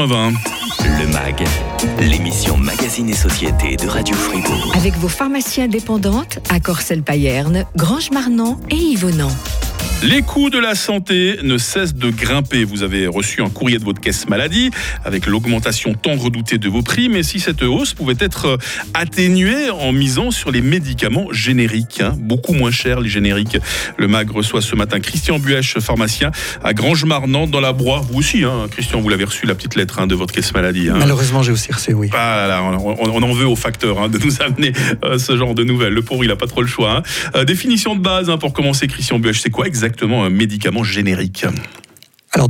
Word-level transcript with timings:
Le 0.00 1.06
MAG, 1.12 1.44
l'émission 2.00 2.56
Magazine 2.56 3.10
et 3.10 3.14
Société 3.14 3.76
de 3.76 3.86
Radio 3.86 4.14
Fribourg. 4.14 4.72
Avec 4.74 4.94
vos 4.94 5.08
pharmacies 5.08 5.60
indépendantes 5.60 6.38
à 6.48 6.58
Corcelles-Payerne, 6.58 7.66
Grange-Marnan 7.76 8.58
et 8.70 8.76
Yvonand. 8.76 9.28
Les 10.02 10.22
coûts 10.22 10.48
de 10.48 10.58
la 10.58 10.74
santé 10.74 11.36
ne 11.42 11.58
cessent 11.58 11.94
de 11.94 12.08
grimper. 12.08 12.64
Vous 12.64 12.82
avez 12.82 13.06
reçu 13.06 13.42
un 13.42 13.50
courrier 13.50 13.78
de 13.78 13.84
votre 13.84 14.00
caisse 14.00 14.26
maladie 14.30 14.70
avec 15.04 15.26
l'augmentation 15.26 15.92
tant 15.92 16.16
redoutée 16.16 16.56
de 16.56 16.70
vos 16.70 16.80
prix, 16.80 17.10
mais 17.10 17.22
si 17.22 17.38
cette 17.38 17.62
hausse 17.62 17.92
pouvait 17.92 18.14
être 18.18 18.56
atténuée 18.94 19.68
en 19.68 19.92
misant 19.92 20.30
sur 20.30 20.52
les 20.52 20.62
médicaments 20.62 21.26
génériques, 21.32 22.00
hein, 22.00 22.16
beaucoup 22.18 22.54
moins 22.54 22.70
chers 22.70 23.00
les 23.00 23.10
génériques. 23.10 23.58
Le 23.98 24.08
MAG 24.08 24.30
reçoit 24.30 24.62
ce 24.62 24.74
matin 24.74 25.00
Christian 25.00 25.38
Buèche, 25.38 25.78
pharmacien 25.80 26.30
à 26.64 26.72
Grange-Marnan 26.72 27.46
dans 27.46 27.60
la 27.60 27.74
Broye. 27.74 28.00
Vous 28.10 28.20
aussi, 28.20 28.42
hein, 28.42 28.68
Christian, 28.70 29.02
vous 29.02 29.08
l'avez 29.10 29.24
reçu 29.24 29.44
la 29.44 29.54
petite 29.54 29.76
lettre 29.76 29.98
hein, 29.98 30.06
de 30.06 30.14
votre 30.14 30.32
caisse 30.32 30.54
maladie. 30.54 30.88
Malheureusement, 30.88 31.42
j'ai 31.42 31.52
aussi 31.52 31.72
reçu, 31.72 31.92
oui. 31.92 32.08
Ah 32.14 32.62
on, 32.62 33.22
en 33.22 33.32
veut 33.34 33.46
au 33.46 33.56
facteur 33.56 34.08
de 34.08 34.16
nous 34.16 34.40
amener 34.40 34.72
euh, 35.04 35.18
ce 35.18 35.36
genre 35.36 35.54
de 35.54 35.62
nouvelles. 35.62 35.92
Le 35.92 36.02
pauvre, 36.02 36.24
il 36.24 36.28
n'a 36.28 36.36
pas 36.36 36.46
trop 36.46 36.62
le 36.62 36.68
choix. 36.68 37.02
Euh, 37.36 37.44
définition 37.44 37.94
de 37.94 38.00
base 38.00 38.30
pour 38.40 38.54
commencer, 38.54 38.86
Christian 38.86 39.18
Buèche, 39.18 39.40
c'est 39.42 39.50
quoi 39.50 39.66
exactement 39.66 39.89
exactement 39.90 40.24
un 40.24 40.30
médicament 40.30 40.84
générique 40.84 41.44
Alors, 42.32 42.48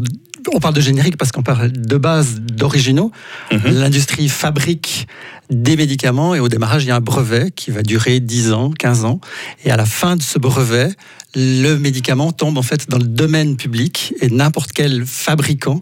on 0.52 0.60
parle 0.60 0.74
de 0.74 0.80
générique 0.80 1.16
parce 1.16 1.32
qu'on 1.32 1.42
parle 1.42 1.72
de 1.72 1.96
base 1.96 2.40
d'originaux. 2.40 3.12
Mhm. 3.52 3.60
L'industrie 3.72 4.28
fabrique 4.28 5.06
des 5.50 5.76
médicaments 5.76 6.34
et 6.34 6.40
au 6.40 6.48
démarrage, 6.48 6.84
il 6.84 6.88
y 6.88 6.90
a 6.90 6.96
un 6.96 7.00
brevet 7.00 7.50
qui 7.50 7.70
va 7.70 7.82
durer 7.82 8.20
10 8.20 8.52
ans, 8.52 8.70
15 8.70 9.04
ans. 9.04 9.20
Et 9.64 9.70
à 9.70 9.76
la 9.76 9.86
fin 9.86 10.16
de 10.16 10.22
ce 10.22 10.38
brevet, 10.38 10.90
le 11.34 11.76
médicament 11.76 12.32
tombe 12.32 12.58
en 12.58 12.62
fait 12.62 12.88
dans 12.88 12.98
le 12.98 13.04
domaine 13.04 13.56
public 13.56 14.14
et 14.20 14.28
n'importe 14.28 14.72
quel 14.72 15.06
fabricant 15.06 15.80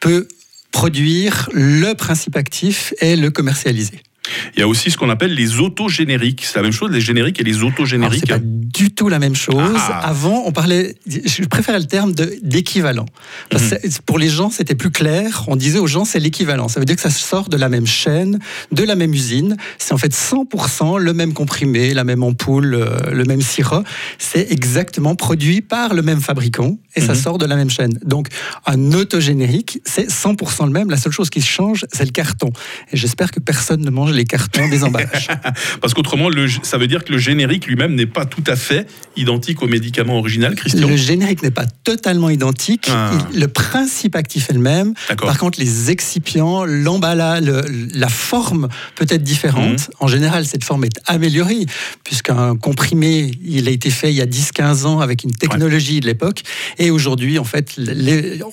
peut 0.00 0.28
produire 0.72 1.48
le 1.52 1.94
principe 1.94 2.36
actif 2.36 2.94
et 3.00 3.16
le 3.16 3.30
commercialiser. 3.30 4.02
Il 4.54 4.60
y 4.60 4.62
a 4.62 4.68
aussi 4.68 4.90
ce 4.90 4.98
qu'on 4.98 5.08
appelle 5.08 5.34
les 5.34 5.60
autogénériques. 5.60 6.44
C'est 6.44 6.56
la 6.56 6.62
même 6.62 6.72
chose, 6.72 6.90
les 6.90 7.00
génériques 7.00 7.40
et 7.40 7.44
les 7.44 7.62
autogénériques. 7.62 8.24
C'est 8.26 8.32
pas 8.32 8.40
du 8.42 8.90
tout 8.90 9.08
la 9.08 9.18
même 9.18 9.34
chose. 9.34 9.76
Ah. 9.76 10.00
Avant, 10.00 10.42
on 10.46 10.52
parlait, 10.52 10.94
je 11.06 11.44
préférais 11.44 11.78
le 11.78 11.86
terme 11.86 12.12
d'équivalent. 12.42 13.06
Mhm. 13.52 13.78
Pour 14.06 14.18
les 14.18 14.28
gens, 14.28 14.50
c'était 14.50 14.74
plus 14.74 14.90
clair. 14.90 15.44
On 15.48 15.56
disait 15.56 15.78
aux 15.78 15.86
gens, 15.86 16.04
c'est 16.04 16.20
l'équivalent. 16.20 16.68
Ça 16.68 16.80
veut 16.80 16.86
dire 16.86 16.96
que 16.96 17.02
ça 17.02 17.10
sort 17.10 17.48
de 17.48 17.56
la 17.56 17.68
même 17.68 17.86
chaîne, 17.86 18.38
de 18.72 18.84
la 18.84 18.94
même 18.94 19.14
usine. 19.14 19.56
C'est 19.78 19.94
en 19.94 19.98
fait 19.98 20.14
100% 20.14 20.98
le 20.98 21.12
même 21.12 21.32
comprimé, 21.32 21.94
la 21.94 22.04
même 22.04 22.22
ampoule, 22.22 22.74
euh, 22.74 23.10
le 23.12 23.24
même 23.24 23.40
sirop. 23.40 23.82
C'est 24.18 24.52
exactement 24.52 25.14
produit 25.16 25.62
par 25.62 25.94
le 25.94 26.02
même 26.02 26.20
fabricant 26.20 26.78
et 26.94 27.00
ça 27.00 27.14
mhm. 27.14 27.18
sort 27.18 27.38
de 27.38 27.46
la 27.46 27.56
même 27.56 27.70
chaîne. 27.70 27.98
Donc, 28.04 28.28
un 28.66 28.92
autogénérique, 28.92 29.80
c'est 29.84 30.08
100% 30.08 30.66
le 30.66 30.72
même. 30.72 30.90
La 30.90 30.96
seule 30.96 31.12
chose 31.12 31.30
qui 31.30 31.40
change, 31.40 31.86
c'est 31.92 32.04
le 32.04 32.10
carton. 32.10 32.52
Et 32.92 32.96
j'espère 32.96 33.30
que 33.30 33.40
personne 33.40 33.80
ne 33.80 33.90
mange 33.90 34.09
les 34.12 34.24
cartons 34.24 34.68
des 34.68 34.84
emballages. 34.84 35.28
Parce 35.80 35.94
qu'autrement, 35.94 36.28
ça 36.62 36.78
veut 36.78 36.86
dire 36.86 37.04
que 37.04 37.12
le 37.12 37.18
générique 37.18 37.66
lui-même 37.66 37.94
n'est 37.94 38.06
pas 38.06 38.24
tout 38.24 38.44
à 38.46 38.56
fait 38.56 38.86
identique 39.16 39.62
au 39.62 39.66
médicament 39.66 40.18
original, 40.18 40.54
Christian 40.54 40.88
Le 40.88 40.96
générique 40.96 41.42
n'est 41.42 41.50
pas 41.50 41.66
totalement 41.84 42.30
identique. 42.30 42.88
Ah. 42.90 43.12
Le 43.34 43.48
principe 43.48 44.16
actif 44.16 44.50
est 44.50 44.54
le 44.54 44.60
même. 44.60 44.94
Par 45.18 45.38
contre, 45.38 45.60
les 45.60 45.90
excipients, 45.90 46.64
l'emballage, 46.64 47.44
la 47.94 48.08
forme 48.08 48.68
peut 48.94 49.06
être 49.08 49.22
différente. 49.22 49.88
Mhm. 49.88 49.94
En 50.00 50.08
général, 50.08 50.46
cette 50.46 50.64
forme 50.64 50.84
est 50.84 51.00
améliorée, 51.06 51.66
puisqu'un 52.04 52.56
comprimé, 52.56 53.32
il 53.44 53.68
a 53.68 53.70
été 53.70 53.90
fait 53.90 54.10
il 54.10 54.16
y 54.16 54.20
a 54.20 54.26
10-15 54.26 54.86
ans 54.86 55.00
avec 55.00 55.24
une 55.24 55.32
technologie 55.32 56.00
de 56.00 56.06
l'époque. 56.06 56.42
Et 56.78 56.90
aujourd'hui, 56.90 57.38
en 57.38 57.44
fait, 57.44 57.76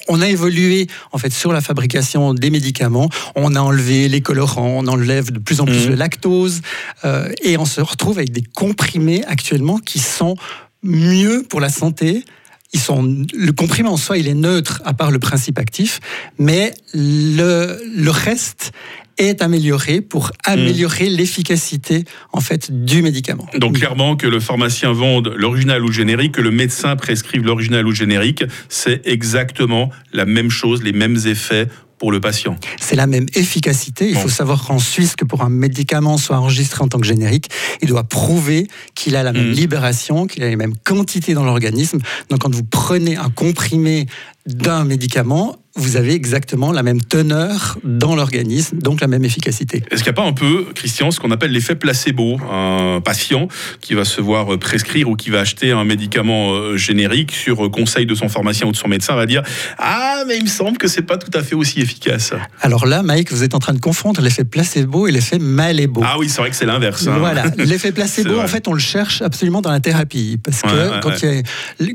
on 0.07 0.21
a 0.21 0.29
évolué 0.29 0.87
en 1.11 1.17
fait, 1.17 1.31
sur 1.33 1.53
la 1.53 1.61
fabrication 1.61 2.33
des 2.33 2.49
médicaments. 2.49 3.09
On 3.35 3.55
a 3.55 3.59
enlevé 3.59 4.07
les 4.07 4.21
colorants, 4.21 4.77
on 4.77 4.87
enlève 4.87 5.31
de 5.31 5.39
plus 5.47 5.61
en 5.61 5.65
plus 5.65 5.85
de 5.85 5.91
mhm. 5.91 5.99
lactose. 5.99 6.61
Euh, 7.05 7.31
et 7.41 7.57
on 7.57 7.65
se 7.65 7.79
retrouve 7.79 8.17
avec 8.17 8.31
des 8.31 8.43
comprimés 8.43 9.23
actuellement 9.25 9.77
qui 9.77 9.99
sont 9.99 10.35
mieux 10.83 11.43
pour 11.49 11.61
la 11.61 11.69
santé. 11.69 12.25
Ils 12.73 12.81
sont, 12.81 13.25
le 13.33 13.51
comprimé 13.53 13.87
en 13.87 13.95
soi, 13.95 14.17
il 14.17 14.27
est 14.27 14.33
neutre 14.33 14.81
à 14.83 14.93
part 14.93 15.09
le 15.09 15.19
principe 15.19 15.57
actif, 15.57 16.01
mais 16.37 16.73
le, 16.93 17.79
le 17.95 18.11
reste 18.11 18.73
est 19.17 19.41
amélioré 19.41 20.01
pour 20.01 20.31
améliorer 20.43 21.09
l'efficacité 21.09 22.03
en 22.33 22.41
fait 22.41 22.83
du 22.83 23.01
médicament. 23.01 23.47
Donc 23.57 23.77
clairement 23.77 24.17
que 24.17 24.27
le 24.27 24.41
pharmacien 24.41 24.91
vende 24.91 25.33
l'original 25.35 25.81
ou 25.81 25.87
le 25.87 25.93
générique, 25.93 26.33
que 26.33 26.41
le 26.41 26.51
médecin 26.51 26.95
prescrive 26.97 27.43
l'original 27.43 27.85
ou 27.87 27.89
le 27.91 27.95
générique, 27.95 28.43
c'est 28.67 29.01
exactement 29.05 29.89
la 30.11 30.25
même 30.25 30.51
chose, 30.51 30.83
les 30.83 30.91
mêmes 30.91 31.17
effets 31.25 31.67
pour 31.97 32.11
le 32.11 32.19
patient. 32.19 32.55
C'est 32.79 32.95
la 32.95 33.07
même 33.07 33.25
efficacité. 33.33 34.09
Il 34.09 34.17
faut 34.17 34.29
savoir 34.29 34.65
qu'en 34.65 34.79
Suisse, 34.79 35.15
que 35.15 35.25
pour 35.25 35.41
un 35.41 35.49
médicament 35.49 36.17
soit 36.17 36.37
enregistré 36.37 36.83
en 36.83 36.87
tant 36.87 36.99
que 36.99 37.05
générique, 37.05 37.49
il 37.81 37.87
doit 37.87 38.03
prouver 38.03 38.67
qu'il 38.95 39.15
a 39.15 39.23
la 39.23 39.33
même 39.33 39.49
mm. 39.49 39.53
libération, 39.53 40.27
qu'il 40.27 40.43
a 40.43 40.49
les 40.49 40.55
mêmes 40.55 40.75
quantités 40.83 41.33
dans 41.33 41.43
l'organisme. 41.43 41.99
Donc 42.29 42.41
quand 42.41 42.53
vous 42.53 42.63
prenez 42.63 43.17
un 43.17 43.29
comprimé 43.29 44.07
d'un 44.45 44.85
médicament, 44.85 45.57
vous 45.77 45.95
avez 45.95 46.13
exactement 46.13 46.71
la 46.71 46.83
même 46.83 47.01
teneur 47.01 47.77
dans 47.83 48.15
l'organisme, 48.15 48.79
donc 48.79 49.01
la 49.01 49.07
même 49.07 49.23
efficacité. 49.23 49.83
Est-ce 49.91 50.03
qu'il 50.03 50.11
n'y 50.11 50.19
a 50.19 50.21
pas 50.21 50.27
un 50.27 50.33
peu, 50.33 50.65
Christian, 50.75 51.11
ce 51.11 51.19
qu'on 51.19 51.31
appelle 51.31 51.51
l'effet 51.51 51.75
placebo? 51.75 52.39
Un 52.51 53.01
patient 53.01 53.47
qui 53.81 53.93
va 53.93 54.05
se 54.05 54.21
voir 54.21 54.57
prescrire 54.59 55.09
ou 55.09 55.15
qui 55.15 55.29
va 55.29 55.39
acheter 55.39 55.71
un 55.71 55.83
médicament 55.83 56.53
euh, 56.53 56.77
générique 56.77 57.31
sur 57.31 57.69
conseil 57.71 58.05
de 58.05 58.15
son 58.15 58.29
pharmacien 58.29 58.67
ou 58.67 58.71
de 58.71 58.77
son 58.77 58.87
médecin 58.87 59.15
va 59.15 59.25
dire 59.25 59.43
Ah, 59.77 60.23
mais 60.27 60.37
il 60.37 60.43
me 60.43 60.49
semble 60.49 60.77
que 60.77 60.87
c'est 60.87 61.01
pas 61.01 61.17
tout 61.17 61.31
à 61.37 61.43
fait 61.43 61.55
aussi 61.55 61.79
efficace. 61.79 62.33
Alors 62.61 62.85
là, 62.85 63.03
Mike, 63.03 63.31
vous 63.31 63.43
êtes 63.43 63.55
en 63.55 63.59
train 63.59 63.73
de 63.73 63.79
confondre 63.79 64.21
l'effet 64.21 64.43
placebo 64.43 65.07
et 65.07 65.11
l'effet 65.11 65.39
malébo. 65.39 66.01
Ah 66.03 66.15
oui, 66.17 66.29
c'est 66.29 66.41
vrai 66.41 66.49
que 66.49 66.55
c'est 66.55 66.65
l'inverse. 66.65 67.07
Hein. 67.07 67.17
Voilà, 67.19 67.45
l'effet 67.57 67.91
placebo, 67.91 68.39
en 68.39 68.47
fait, 68.47 68.67
on 68.67 68.73
le 68.73 68.79
cherche 68.79 69.21
absolument 69.21 69.61
dans 69.61 69.71
la 69.71 69.79
thérapie. 69.79 70.39
Parce 70.43 70.61
que 70.61 70.99
quand, 71.01 71.11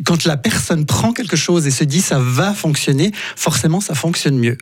quand 0.05 0.25
la 0.25 0.37
personne 0.37 0.87
prend 0.87 1.13
quelque 1.13 1.37
chose 1.37 1.67
et 1.67 1.71
se 1.71 1.85
dit 1.85 2.01
ça 2.01 2.19
va 2.19 2.53
fonctionner, 2.55 3.13
forcément, 3.37 3.72
ça 3.81 3.95
fonctionne 3.95 4.39
mieux. 4.39 4.59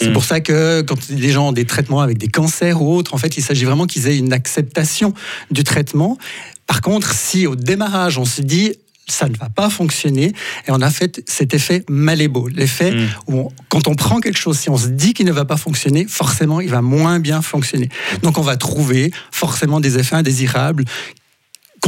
C'est 0.00 0.10
mm. 0.10 0.12
pour 0.12 0.24
ça 0.24 0.40
que 0.40 0.82
quand 0.82 1.08
les 1.08 1.30
gens 1.30 1.48
ont 1.48 1.52
des 1.52 1.64
traitements 1.64 2.00
avec 2.00 2.18
des 2.18 2.28
cancers 2.28 2.80
ou 2.80 2.94
autres, 2.94 3.14
en 3.14 3.18
fait, 3.18 3.36
il 3.36 3.42
s'agit 3.42 3.64
vraiment 3.64 3.86
qu'ils 3.86 4.06
aient 4.06 4.18
une 4.18 4.32
acceptation 4.32 5.14
du 5.50 5.64
traitement. 5.64 6.18
Par 6.66 6.80
contre, 6.80 7.12
si 7.14 7.46
au 7.46 7.56
démarrage, 7.56 8.18
on 8.18 8.24
se 8.24 8.42
dit 8.42 8.74
ça 9.10 9.28
ne 9.28 9.36
va 9.36 9.48
pas 9.48 9.70
fonctionner. 9.70 10.32
Et 10.66 10.70
on 10.70 10.80
a 10.80 10.90
fait 10.90 11.22
cet 11.26 11.54
effet 11.54 11.84
malébo, 11.88 12.48
l'effet 12.48 12.92
mm. 12.92 13.08
où 13.28 13.50
quand 13.68 13.88
on 13.88 13.94
prend 13.94 14.20
quelque 14.20 14.38
chose, 14.38 14.58
si 14.58 14.70
on 14.70 14.76
se 14.76 14.88
dit 14.88 15.14
qu'il 15.14 15.26
ne 15.26 15.32
va 15.32 15.44
pas 15.44 15.56
fonctionner, 15.56 16.06
forcément, 16.06 16.60
il 16.60 16.70
va 16.70 16.82
moins 16.82 17.18
bien 17.18 17.42
fonctionner. 17.42 17.88
Donc 18.22 18.38
on 18.38 18.42
va 18.42 18.56
trouver 18.56 19.10
forcément 19.32 19.80
des 19.80 19.98
effets 19.98 20.16
indésirables 20.16 20.84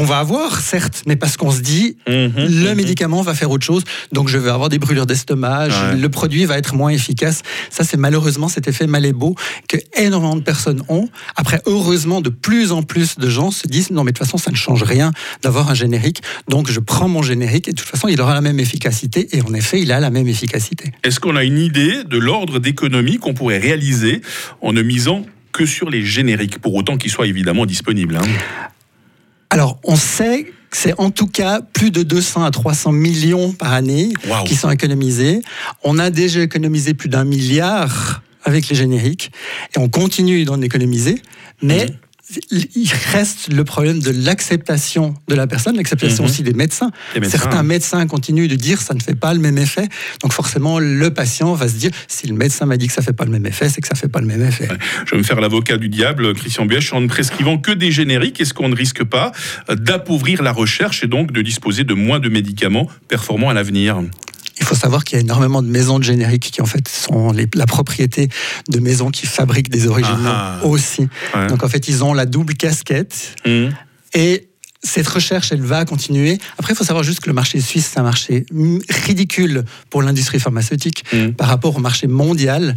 qu'on 0.01 0.07
va 0.07 0.19
avoir, 0.19 0.61
certes, 0.61 1.03
mais 1.07 1.15
parce 1.15 1.37
qu'on 1.37 1.51
se 1.51 1.61
dit, 1.61 1.99
mhm, 2.09 2.33
le 2.37 2.75
médicament 2.75 3.21
va 3.21 3.35
faire 3.35 3.51
autre 3.51 3.67
chose, 3.67 3.85
donc 4.13 4.29
je 4.31 4.39
vais 4.39 4.49
avoir 4.49 4.71
des 4.71 4.79
brûlures 4.79 5.05
d'estomac, 5.05 5.69
le 5.95 6.09
produit 6.09 6.47
va 6.47 6.57
être 6.57 6.75
moins 6.75 6.89
efficace. 6.89 7.43
Ça, 7.69 7.85
c'est 7.85 7.99
malheureusement 7.99 8.49
cet 8.49 8.67
effet 8.67 8.87
malébo 8.87 9.35
que 9.69 9.77
énormément 9.99 10.37
de 10.37 10.41
personnes 10.41 10.83
ont. 10.89 11.11
Après, 11.37 11.61
heureusement, 11.67 12.23
de 12.23 12.31
plus 12.31 12.73
en 12.73 12.83
plus 12.83 13.19
de 13.19 13.29
gens 13.29 13.51
se 13.51 13.69
disent, 13.69 13.91
non, 13.91 14.03
mais 14.03 14.13
de 14.13 14.17
toute 14.17 14.27
façon, 14.27 14.39
ça 14.39 14.51
ne 14.51 14.57
change 14.57 14.85
rien 14.85 15.13
d'avoir 15.43 15.69
un 15.69 15.75
générique, 15.75 16.23
donc 16.49 16.71
je 16.71 16.81
prends 16.81 17.09
mon 17.09 17.21
générique 17.21 17.69
et 17.69 17.73
de 17.73 17.77
toute 17.77 17.89
façon, 17.89 18.09
il 18.09 18.19
aura 18.23 18.33
la 18.33 18.41
même 18.41 18.59
efficacité, 18.59 19.29
et 19.37 19.43
en 19.43 19.53
effet, 19.53 19.83
il 19.83 19.93
a 19.93 20.01
la 20.01 20.09
même 20.09 20.29
efficacité. 20.29 20.93
Est-ce 21.05 21.21
qu'on 21.21 21.37
a 21.37 21.45
une 21.45 21.59
idée 21.59 22.05
de 22.05 22.17
l'ordre 22.17 22.59
d'économie 22.59 23.19
qu'on 23.19 23.35
pourrait 23.35 23.59
réaliser 23.59 24.23
en 24.63 24.73
ne 24.73 24.81
misant 24.81 25.27
que 25.53 25.67
sur 25.67 25.91
les 25.91 26.07
génériques, 26.07 26.59
pour 26.59 26.75
autant 26.75 26.97
qu'ils 26.97 27.11
soient 27.11 27.27
évidemment 27.27 27.67
disponibles 27.67 28.17
hein? 28.17 28.29
Alors, 29.51 29.81
on 29.83 29.97
sait 29.97 30.45
que 30.45 30.77
c'est 30.77 30.99
en 31.01 31.11
tout 31.11 31.27
cas 31.27 31.61
plus 31.61 31.91
de 31.91 32.05
200 32.05 32.45
à 32.45 32.51
300 32.53 32.93
millions 32.93 33.53
par 33.53 33.73
année 33.73 34.13
qui 34.47 34.55
sont 34.55 34.71
économisés. 34.71 35.43
On 35.83 35.99
a 35.99 36.11
déjà 36.11 36.41
économisé 36.41 36.95
plus 36.95 37.09
d'un 37.09 37.25
milliard 37.25 38.23
avec 38.45 38.69
les 38.69 38.77
génériques 38.77 39.33
et 39.75 39.79
on 39.81 39.89
continue 39.89 40.45
d'en 40.45 40.63
économiser, 40.63 41.21
mais 41.63 41.87
mhm 41.87 41.97
il 42.51 42.91
reste 43.13 43.53
le 43.53 43.65
problème 43.65 44.01
de 44.01 44.11
l'acceptation 44.11 45.15
de 45.29 45.35
la 45.35 45.47
personne, 45.47 45.77
l'acceptation 45.77 46.25
mhm. 46.25 46.31
aussi 46.31 46.43
des 46.43 46.53
médecins. 46.53 46.91
Certains 47.23 47.63
médecins 47.63 48.07
continuent 48.07 48.49
de 48.49 48.57
dire 48.57 48.81
ça 48.81 48.95
ne 48.95 49.01
fait 49.01 49.15
pas 49.15 49.35
le 49.35 49.41
même 49.41 49.59
effet. 49.59 49.89
Donc 50.23 50.33
forcément, 50.33 50.79
le 50.79 51.11
patient 51.11 51.55
va 51.55 51.69
se 51.69 51.75
dire 51.75 51.91
si 52.09 52.27
le 52.27 52.35
médecin 52.35 52.67
m'a 52.67 52.77
dit 52.77 52.87
que 52.87 52.93
ça 52.93 53.01
ne 53.01 53.07
fait 53.07 53.13
pas 53.13 53.25
le 53.25 53.31
même 53.31 53.47
effet, 53.47 53.69
c'est 53.69 53.81
que 53.81 53.89
ça 53.89 53.95
ne 53.95 53.99
fait 53.99 54.09
pas 54.09 54.21
le 54.21 54.27
même 54.27 54.43
effet. 54.43 54.69
Je 55.07 55.13
vais 55.13 55.19
me 55.19 55.23
faire 55.23 55.41
l'avocat 55.41 55.77
du 55.77 55.89
diable, 55.89 56.35
Christian 56.35 56.67
Bièche, 56.67 56.93
en 56.93 57.01
ne 57.01 57.09
prescrivant 57.09 57.59
que 57.59 57.73
des 57.73 57.91
génériques. 57.91 58.41
Est-ce 58.41 58.55
qu'on 58.55 58.69
ne 58.69 58.77
risque 58.77 59.05
pas 59.05 59.33
d'appauvrir 59.69 60.43
la 60.43 60.53
recherche 60.53 61.03
et 61.05 61.07
donc 61.07 61.33
de 61.33 61.43
disposer 61.43 61.85
de 61.85 61.95
moins 61.95 62.21
de 62.21 62.29
médicaments 62.29 62.89
performants 63.09 63.51
à 63.51 63.55
l'avenir? 63.55 64.03
Il 64.61 64.67
faut 64.67 64.75
savoir 64.75 65.05
qu'il 65.05 65.17
y 65.17 65.19
a 65.19 65.23
énormément 65.23 65.63
de 65.63 65.69
maisons 65.69 65.99
de 65.99 66.05
génériques 66.05 66.51
qui 66.53 66.63
en 66.63 66.67
fait 66.67 66.87
sont 66.87 67.35
la 67.55 67.67
propriété 67.67 68.29
de 68.69 68.79
maisons 68.79 69.11
qui 69.11 69.27
fabriquent 69.27 69.71
des 69.71 69.87
originaux 69.89 70.19
ah 70.27 70.61
aussi. 70.63 71.09
Donc 71.49 71.65
en 71.65 71.69
fait, 71.69 71.89
ils 71.89 72.05
ont 72.05 72.13
la 72.13 72.27
double 72.27 72.55
casquette. 72.55 73.35
Mmh. 73.47 73.69
Et 74.15 74.49
cette 74.83 75.09
recherche, 75.09 75.53
elle 75.53 75.63
va 75.63 75.85
continuer. 75.85 76.39
Après, 76.59 76.75
il 76.75 76.77
faut 76.77 76.85
savoir 76.85 77.05
juste 77.05 77.21
que 77.21 77.29
le 77.29 77.35
marché 77.35 77.61
suisse, 77.61 77.91
c'est 77.93 78.01
un 78.01 78.05
marché 78.05 78.45
ridicule 79.07 79.65
pour 79.89 80.03
l'industrie 80.03 80.41
pharmaceutique 80.41 81.05
mmh. 81.13 81.31
par 81.31 81.49
rapport 81.49 81.77
au 81.77 81.81
marché 81.81 82.07
mondial. 82.07 82.77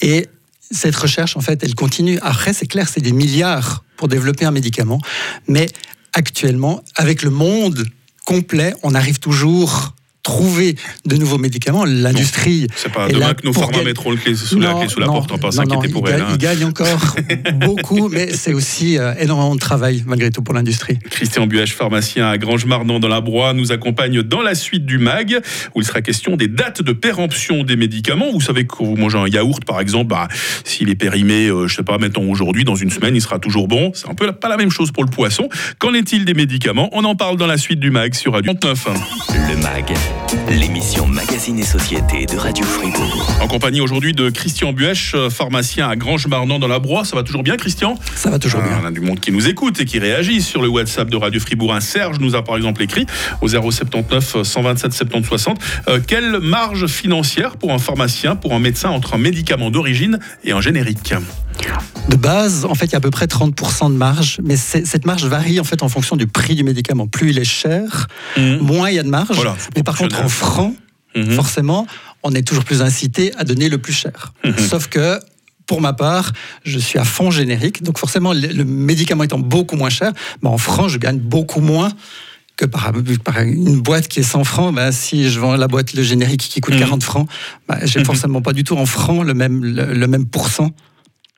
Et 0.00 0.26
cette 0.70 0.96
recherche, 0.96 1.36
en 1.36 1.40
fait, 1.40 1.62
elle 1.62 1.74
continue. 1.74 2.18
Après, 2.22 2.52
c'est 2.52 2.66
clair, 2.66 2.88
c'est 2.88 3.00
des 3.00 3.12
milliards 3.12 3.84
pour 3.96 4.08
développer 4.08 4.44
un 4.44 4.50
médicament. 4.50 5.00
Mais 5.48 5.66
actuellement, 6.12 6.82
avec 6.94 7.22
le 7.22 7.30
monde 7.30 7.84
complet, 8.24 8.74
on 8.82 8.94
arrive 8.94 9.18
toujours 9.18 9.94
trouver 10.26 10.74
de 11.06 11.16
nouveaux 11.16 11.38
médicaments. 11.38 11.84
L'industrie. 11.84 12.66
C'est 12.74 12.92
pas 12.92 13.06
demain 13.06 13.32
que 13.32 13.46
nos 13.46 13.52
pharma 13.52 13.82
mettront 13.84 14.10
le 14.10 14.16
clé 14.16 14.34
sous, 14.34 14.58
la, 14.58 14.74
clé 14.74 14.88
sous 14.88 14.98
la 14.98 15.06
porte, 15.06 15.30
on 15.30 15.38
pas 15.38 15.52
s'inquiéter 15.52 15.88
pour 15.88 16.08
elle. 16.08 16.20
Hein. 16.20 16.26
Ils 16.32 16.38
gagnent 16.38 16.64
encore 16.64 17.14
beaucoup, 17.54 18.08
mais 18.08 18.32
c'est 18.32 18.52
aussi 18.52 18.98
euh, 18.98 19.14
énormément 19.20 19.54
de 19.54 19.60
travail, 19.60 20.02
malgré 20.04 20.32
tout, 20.32 20.42
pour 20.42 20.52
l'industrie. 20.52 20.98
Christian 21.10 21.46
Buèche, 21.46 21.74
pharmacien 21.74 22.28
à 22.28 22.38
Grange-Marnon 22.38 22.98
dans 22.98 23.08
la 23.08 23.20
Broye, 23.20 23.52
nous 23.52 23.70
accompagne 23.70 24.22
dans 24.22 24.42
la 24.42 24.56
suite 24.56 24.84
du 24.84 24.98
MAG, 24.98 25.38
où 25.76 25.80
il 25.80 25.86
sera 25.86 26.02
question 26.02 26.36
des 26.36 26.48
dates 26.48 26.82
de 26.82 26.92
péremption 26.92 27.62
des 27.62 27.76
médicaments. 27.76 28.32
Vous 28.32 28.40
savez 28.40 28.66
que 28.66 28.74
vous 28.80 28.96
mangez 28.96 29.18
un 29.18 29.28
yaourt, 29.28 29.64
par 29.64 29.80
exemple, 29.80 30.08
bah, 30.08 30.26
s'il 30.64 30.90
est 30.90 30.96
périmé, 30.96 31.46
euh, 31.46 31.68
je 31.68 31.76
sais 31.76 31.84
pas, 31.84 31.98
mettons 31.98 32.28
aujourd'hui, 32.28 32.64
dans 32.64 32.74
une 32.74 32.90
semaine, 32.90 33.14
il 33.14 33.22
sera 33.22 33.38
toujours 33.38 33.68
bon. 33.68 33.92
C'est 33.94 34.08
un 34.08 34.14
peu 34.14 34.32
pas 34.32 34.48
la 34.48 34.56
même 34.56 34.70
chose 34.70 34.90
pour 34.90 35.04
le 35.04 35.10
poisson. 35.10 35.48
Qu'en 35.78 35.94
est-il 35.94 36.24
des 36.24 36.34
médicaments? 36.34 36.88
On 36.92 37.04
en 37.04 37.14
parle 37.14 37.36
dans 37.36 37.46
la 37.46 37.58
suite 37.58 37.78
du 37.78 37.92
MAG 37.92 38.14
sur 38.14 38.32
Radio 38.32 38.54
39. 38.54 38.88
Le 39.48 39.62
MAG 39.62 39.94
l'émission 40.48 41.06
Magazine 41.06 41.58
et 41.58 41.64
Société 41.64 42.26
de 42.26 42.36
Radio 42.36 42.64
Fribourg. 42.64 43.28
En 43.40 43.46
compagnie 43.46 43.80
aujourd'hui 43.80 44.12
de 44.12 44.30
Christian 44.30 44.72
Buèche, 44.72 45.14
pharmacien 45.30 45.88
à 45.88 45.96
Grange-Marnan 45.96 46.58
dans 46.58 46.68
la 46.68 46.78
Broye. 46.78 47.04
Ça 47.04 47.16
va 47.16 47.22
toujours 47.22 47.42
bien, 47.42 47.56
Christian? 47.56 47.96
Ça 48.14 48.30
va 48.30 48.38
toujours 48.38 48.60
bien. 48.62 48.80
On 48.82 48.86
a 48.86 48.90
du 48.90 49.00
monde 49.00 49.20
qui 49.20 49.30
nous 49.30 49.46
écoute 49.48 49.80
et 49.80 49.84
qui 49.84 49.98
réagit 49.98 50.42
sur 50.42 50.62
le 50.62 50.68
WhatsApp 50.68 51.08
de 51.08 51.16
Radio 51.16 51.40
Fribourg. 51.40 51.74
Un 51.74 51.80
Serge 51.80 52.18
nous 52.18 52.34
a 52.34 52.42
par 52.42 52.56
exemple 52.56 52.82
écrit 52.82 53.06
au 53.40 53.48
079 53.48 54.42
127 54.42 54.92
70 54.92 55.26
60. 55.26 55.58
quelle 56.06 56.40
marge 56.40 56.86
financière 56.86 57.56
pour 57.56 57.72
un 57.72 57.78
pharmacien, 57.78 58.36
pour 58.36 58.54
un 58.54 58.60
médecin 58.60 58.90
entre 58.90 59.14
un 59.14 59.18
médicament 59.18 59.70
d'origine 59.70 60.18
et 60.44 60.52
un 60.52 60.60
générique? 60.60 61.14
De 62.08 62.16
base, 62.16 62.64
en 62.64 62.74
fait, 62.74 62.86
il 62.86 62.92
y 62.92 62.94
a 62.94 62.98
à 62.98 63.00
peu 63.00 63.10
près 63.10 63.26
30% 63.26 63.92
de 63.92 63.96
marge, 63.96 64.40
mais 64.42 64.56
cette 64.56 65.06
marge 65.06 65.24
varie 65.26 65.58
en 65.60 65.64
fait 65.64 65.82
en 65.82 65.88
fonction 65.88 66.16
du 66.16 66.26
prix 66.26 66.54
du 66.54 66.64
médicament. 66.64 67.06
Plus 67.06 67.30
il 67.30 67.38
est 67.38 67.44
cher, 67.44 68.06
mmh. 68.36 68.58
moins 68.58 68.90
il 68.90 68.96
y 68.96 68.98
a 68.98 69.02
de 69.02 69.08
marge. 69.08 69.40
mais 69.74 69.82
par 69.82 69.96
contre, 69.96 70.20
en 70.22 70.28
francs, 70.28 70.74
mmh. 71.14 71.32
forcément, 71.32 71.86
on 72.22 72.32
est 72.32 72.46
toujours 72.46 72.64
plus 72.64 72.82
incité 72.82 73.32
à 73.36 73.44
donner 73.44 73.68
le 73.68 73.78
plus 73.78 73.92
cher. 73.92 74.32
Mmh. 74.44 74.58
Sauf 74.58 74.88
que 74.88 75.18
pour 75.66 75.80
ma 75.80 75.92
part, 75.92 76.32
je 76.64 76.78
suis 76.78 76.98
à 76.98 77.04
fond 77.04 77.32
générique, 77.32 77.82
donc 77.82 77.98
forcément, 77.98 78.32
le, 78.32 78.64
médicament 78.64 79.24
étant 79.24 79.40
beaucoup 79.40 79.74
moins 79.74 79.90
cher, 79.90 80.12
ben 80.42 80.50
en 80.50 80.58
francs, 80.58 80.88
je 80.88 80.98
gagne 80.98 81.18
beaucoup 81.18 81.60
moins 81.60 81.90
que 82.56 82.64
par, 82.64 82.92
une 83.42 83.82
boîte 83.82 84.06
qui 84.06 84.20
est 84.20 84.22
100 84.22 84.44
francs, 84.44 84.74
ben 84.74 84.92
si 84.92 85.28
je 85.28 85.40
vends 85.40 85.56
la 85.56 85.66
boîte, 85.66 85.92
le 85.92 86.04
générique 86.04 86.42
qui 86.42 86.60
coûte 86.60 86.78
40 86.78 87.02
francs, 87.02 87.28
ben 87.68 87.78
j'ai 87.82 88.02
forcément 88.04 88.40
pas 88.40 88.52
du 88.52 88.62
tout 88.62 88.76
en 88.76 88.86
francs 88.86 89.26
le 89.26 89.34
même, 89.34 89.62
le 89.64 90.06
même 90.06 90.24
pourcent 90.24 90.72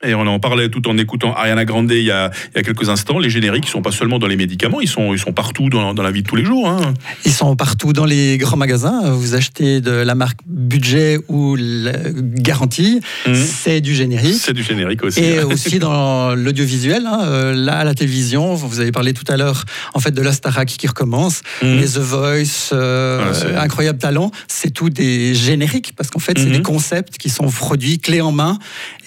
et 0.01 0.15
on 0.15 0.25
en 0.27 0.39
parlait 0.39 0.69
tout 0.69 0.87
en 0.87 0.97
écoutant 0.97 1.33
Ariana 1.33 1.65
Grande 1.65 1.91
il 1.91 2.03
y 2.03 2.11
a, 2.11 2.31
il 2.53 2.57
y 2.57 2.59
a 2.59 2.63
quelques 2.63 2.87
instants. 2.89 3.19
Les 3.19 3.29
génériques, 3.29 3.65
ils 3.67 3.71
sont 3.71 3.81
pas 3.81 3.91
seulement 3.91 4.17
dans 4.17 4.27
les 4.27 4.37
médicaments, 4.37 4.79
ils 4.79 4.87
sont, 4.87 5.13
ils 5.13 5.19
sont 5.19 5.33
partout 5.33 5.69
dans, 5.69 5.93
dans 5.93 6.03
la 6.03 6.11
vie 6.11 6.23
de 6.23 6.27
tous 6.27 6.37
les 6.37 6.45
jours. 6.45 6.69
Hein. 6.69 6.93
Ils 7.25 7.33
sont 7.33 7.55
partout 7.57 7.91
dans 7.91 8.05
les 8.05 8.37
grands 8.37 8.55
magasins. 8.55 9.11
Vous 9.11 9.35
achetez 9.35 9.81
de 9.81 9.91
la 9.91 10.15
marque 10.15 10.39
budget 10.45 11.19
ou 11.27 11.57
garantie, 11.57 13.01
mmh. 13.27 13.33
c'est 13.33 13.81
du 13.81 13.93
générique. 13.93 14.39
C'est 14.39 14.53
du 14.53 14.63
générique 14.63 15.03
aussi. 15.03 15.19
Et 15.21 15.43
aussi 15.43 15.79
dans 15.79 16.33
l'audiovisuel. 16.33 17.05
Hein. 17.05 17.19
Euh, 17.23 17.53
là, 17.53 17.79
à 17.79 17.83
la 17.83 17.93
télévision, 17.93 18.53
vous 18.55 18.79
avez 18.79 18.93
parlé 18.93 19.13
tout 19.13 19.29
à 19.31 19.35
l'heure 19.35 19.65
en 19.93 19.99
fait 19.99 20.11
de 20.11 20.21
la 20.21 20.31
Starac 20.31 20.67
qui 20.69 20.87
recommence, 20.87 21.41
mmh. 21.61 21.75
les 21.75 21.87
The 21.87 21.97
Voice, 21.97 22.69
euh, 22.71 23.33
ah, 23.55 23.61
Incroyable 23.63 23.99
Talent, 23.99 24.31
c'est 24.47 24.71
tout 24.71 24.89
des 24.89 25.35
génériques 25.35 25.93
parce 25.97 26.09
qu'en 26.09 26.19
fait, 26.19 26.37
c'est 26.37 26.45
mmh. 26.45 26.51
des 26.51 26.61
concepts 26.61 27.17
qui 27.17 27.29
sont 27.29 27.47
produits 27.47 27.99
clés 27.99 28.21
en 28.21 28.31
main. 28.31 28.57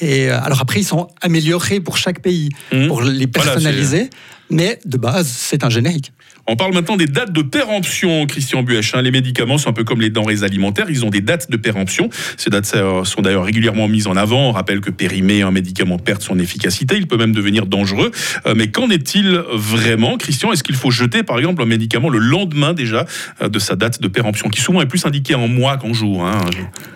Et 0.01 0.31
euh, 0.31 0.39
alors 0.43 0.61
après, 0.61 0.82
sont 0.85 1.09
améliorés 1.21 1.81
pour 1.81 1.97
chaque 1.97 2.21
pays, 2.21 2.51
mmh. 2.73 2.89
pour 2.89 3.03
les 3.03 3.27
personnaliser. 3.27 4.11
Mais 4.53 4.79
de 4.85 4.97
base, 4.97 5.27
c'est 5.27 5.65
un 5.65 5.71
générique. 5.71 6.13
On 6.47 6.57
parle 6.57 6.75
maintenant 6.75 6.97
des 6.97 7.07
dates 7.07 7.33
de 7.33 7.43
péremption, 7.43 8.27
Christian 8.27 8.63
Buèche. 8.63 8.95
Les 8.97 9.13
médicaments 9.13 9.59
sont 9.59 9.71
un 9.71 9.73
peu 9.73 9.85
comme 9.85 10.01
les 10.01 10.11
denrées 10.11 10.43
alimentaires, 10.43 10.87
ils 10.91 11.05
ont 11.05 11.11
des 11.11 11.21
dates 11.21 11.51
de 11.51 11.57
péremption. 11.57 12.11
Ces 12.37 12.51
dates 12.51 12.67
sont 13.05 13.23
d'ailleurs 13.23 13.45
régulièrement 13.45 13.87
mises 13.87 14.09
en 14.09 14.17
avant. 14.17 14.49
On 14.49 14.53
rappelle 14.53 14.81
que 14.81 14.91
périmé, 14.91 15.43
un 15.43 15.53
médicament 15.53 15.99
perd 15.99 16.21
son 16.21 16.39
efficacité, 16.39 16.97
il 16.97 17.07
peut 17.07 17.17
même 17.17 17.33
devenir 17.33 17.67
dangereux. 17.67 18.11
Euh, 18.47 18.55
mais 18.57 18.71
qu'en 18.71 18.91
est-il 18.91 19.41
vraiment, 19.53 20.17
Christian? 20.17 20.53
Est-ce 20.53 20.65
qu'il 20.65 20.75
faut 20.75 20.91
jeter, 20.91 21.23
par 21.23 21.39
exemple, 21.39 21.63
un 21.63 21.67
médicament 21.67 22.09
le 22.09 22.19
lendemain 22.19 22.75
déjà 22.75 23.07
euh, 23.41 23.49
de 23.49 23.59
sa 23.59 23.77
date 23.77 24.03
de 24.03 24.09
péremption, 24.09 24.49
qui 24.49 24.61
souvent 24.61 24.83
est 24.83 24.87
plus 24.87 25.07
indiqué 25.07 25.35
en 25.37 25.47
mois 25.49 25.77
qu'en 25.77 25.93
jour 25.93 26.27
hein? 26.27 26.41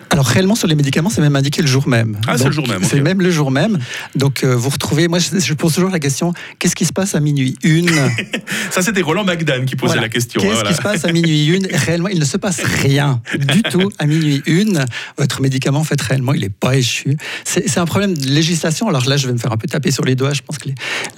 Alors 0.09 0.25
réellement 0.25 0.55
sur 0.55 0.67
les 0.67 0.73
médicaments, 0.73 1.11
c'est 1.11 1.21
même 1.21 1.35
indiqué 1.35 1.61
le 1.61 1.67
jour 1.67 1.87
même. 1.87 2.17
Ah, 2.27 2.39
c'est 2.39 2.45
le 2.45 2.51
jour 2.51 2.67
même. 2.67 2.83
C'est 2.83 3.01
même 3.01 3.21
le 3.21 3.29
jour 3.29 3.51
même. 3.51 3.77
Donc 4.15 4.43
euh, 4.43 4.55
vous 4.55 4.69
retrouvez, 4.69 5.07
moi 5.07 5.19
je, 5.19 5.53
pose 5.53 5.75
toujours 5.75 5.91
la 5.91 5.99
question, 5.99 6.33
qu'est-ce 6.57 6.75
qui 6.75 6.85
se 6.85 6.93
passe 6.93 7.13
à 7.13 7.19
minuit? 7.19 7.46
Une 7.63 7.89
Ça 8.71 8.81
c'était 8.81 9.01
Roland 9.01 9.23
Magdan 9.23 9.65
qui 9.65 9.75
posait 9.75 9.99
la 9.99 10.09
question. 10.09 10.41
Qu'est-ce 10.41 10.63
qui 10.63 10.73
se 10.73 10.81
passe 10.81 11.05
à 11.05 11.11
minuit 11.11 11.47
une 11.47 11.67
Réellement, 11.67 12.09
il 12.09 12.19
ne 12.19 12.25
se 12.25 12.37
passe 12.37 12.61
rien 12.61 13.21
du 13.37 13.61
tout 13.71 13.89
à 13.99 14.05
minuit 14.05 14.41
une. 14.45 14.85
Votre 15.17 15.41
médicament, 15.41 15.79
en 15.79 15.83
fait, 15.83 16.01
réellement, 16.01 16.33
il 16.33 16.41
n'est 16.41 16.49
pas 16.49 16.75
échu. 16.75 17.17
C'est 17.43 17.77
un 17.77 17.85
problème 17.85 18.17
de 18.17 18.27
législation. 18.27 18.87
Alors 18.87 19.07
là, 19.07 19.17
je 19.17 19.27
vais 19.27 19.33
me 19.33 19.37
faire 19.37 19.51
un 19.51 19.57
peu 19.57 19.67
taper 19.67 19.91
sur 19.91 20.03
les 20.03 20.15
doigts. 20.15 20.33
Je 20.33 20.41
pense 20.41 20.57
que 20.57 20.69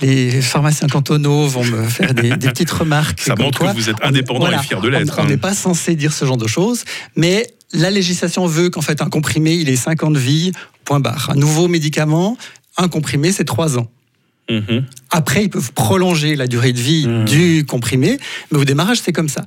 les, 0.02 0.42
pharmaciens 0.42 0.88
cantonaux 0.88 1.48
vont 1.48 1.64
me 1.64 1.88
faire 1.88 2.14
des, 2.14 2.30
petites 2.30 2.72
remarques. 2.72 3.22
Ça 3.22 3.36
montre 3.36 3.60
que 3.60 3.76
vous 3.76 3.90
êtes 3.90 4.04
indépendant 4.04 4.52
et 4.52 4.58
fier 4.60 4.82
de 4.82 4.88
l'être. 4.88 5.16
On 5.18 5.24
hein. 5.24 5.28
n'est 5.28 5.38
pas 5.38 5.54
censé 5.54 5.96
dire 5.96 6.14
ce 6.14 6.26
genre 6.26 6.38
de 6.38 6.48
choses, 6.48 6.84
mais 7.16 7.48
la 7.74 7.90
législation 7.90 8.46
veut 8.46 8.70
qu'en 8.70 8.82
fait 8.82 9.02
un 9.02 9.10
comprimé, 9.10 9.54
il 9.54 9.70
ait 9.70 9.76
5 9.76 10.04
ans 10.04 10.12
de 10.12 10.20
vie, 10.20 10.52
point 10.86 11.00
barre. 11.00 11.30
Un 11.32 11.36
nouveau 11.36 11.68
médicament, 11.68 12.38
un 12.78 12.88
comprimé, 12.88 13.32
c'est 13.32 13.46
3 13.46 13.78
ans. 13.78 13.88
Mhm. 14.50 14.86
Après, 15.12 15.44
ils 15.44 15.50
peuvent 15.50 15.74
prolonger 15.74 16.36
la 16.36 16.48
durée 16.48 16.74
de 16.74 16.80
vie 16.80 17.08
mhm. 17.08 17.26
du 17.26 17.66
comprimé, 17.66 18.18
mais 18.52 18.60
au 18.60 18.66
démarrage, 18.66 19.00
c'est 19.00 19.14
comme 19.14 19.30
ça. 19.30 19.46